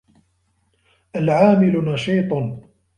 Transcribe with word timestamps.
الْعَامِلُ 1.15 1.85
نَشِيطٌ. 1.93 2.57